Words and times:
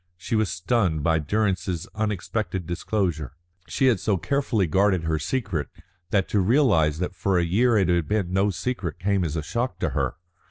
She 0.17 0.35
was 0.35 0.49
stunned 0.49 1.03
by 1.03 1.19
Durrance's 1.19 1.85
unexpected 1.93 2.65
disclosure. 2.65 3.33
She 3.67 3.85
had 3.85 3.99
so 3.99 4.17
carefully 4.17 4.65
guarded 4.65 5.03
her 5.03 5.19
secret, 5.19 5.67
that 6.09 6.27
to 6.29 6.39
realise 6.39 6.97
that 6.97 7.13
for 7.15 7.37
a 7.37 7.43
year 7.45 7.77
it 7.77 7.87
had 7.87 8.07
been 8.07 8.33
no 8.33 8.49
secret 8.49 8.97
came 8.97 9.23
as 9.23 9.35
a 9.35 9.43
shock 9.43 9.77
to 9.77 9.89
her. 9.89 10.15